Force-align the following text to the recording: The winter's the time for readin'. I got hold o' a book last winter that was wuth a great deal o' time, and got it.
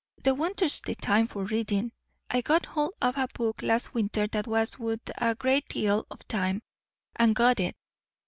The 0.23 0.33
winter's 0.33 0.81
the 0.81 0.95
time 0.95 1.27
for 1.27 1.43
readin'. 1.43 1.91
I 2.27 2.41
got 2.41 2.65
hold 2.65 2.93
o' 3.03 3.13
a 3.15 3.27
book 3.35 3.61
last 3.61 3.93
winter 3.93 4.25
that 4.29 4.47
was 4.47 4.79
wuth 4.79 5.11
a 5.19 5.35
great 5.35 5.67
deal 5.67 6.07
o' 6.09 6.15
time, 6.27 6.63
and 7.17 7.35
got 7.35 7.59
it. 7.59 7.75